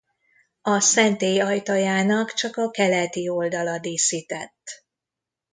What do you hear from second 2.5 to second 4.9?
a keleti oldala díszített.